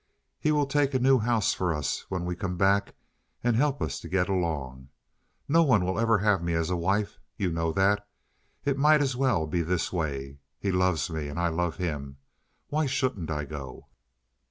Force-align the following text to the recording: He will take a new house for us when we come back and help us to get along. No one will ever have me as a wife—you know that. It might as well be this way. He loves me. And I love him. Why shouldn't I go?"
He 0.39 0.51
will 0.51 0.65
take 0.65 0.95
a 0.95 0.99
new 0.99 1.19
house 1.19 1.53
for 1.53 1.71
us 1.75 2.09
when 2.09 2.25
we 2.25 2.35
come 2.35 2.57
back 2.57 2.95
and 3.43 3.55
help 3.55 3.83
us 3.83 3.99
to 3.99 4.09
get 4.09 4.27
along. 4.29 4.89
No 5.47 5.61
one 5.61 5.85
will 5.85 5.99
ever 5.99 6.17
have 6.17 6.41
me 6.41 6.53
as 6.55 6.71
a 6.71 6.75
wife—you 6.75 7.51
know 7.51 7.71
that. 7.73 8.07
It 8.65 8.79
might 8.79 9.03
as 9.03 9.15
well 9.15 9.45
be 9.45 9.61
this 9.61 9.93
way. 9.93 10.39
He 10.59 10.71
loves 10.71 11.11
me. 11.11 11.27
And 11.27 11.39
I 11.39 11.49
love 11.49 11.75
him. 11.75 12.17
Why 12.69 12.87
shouldn't 12.87 13.29
I 13.29 13.45
go?" 13.45 13.89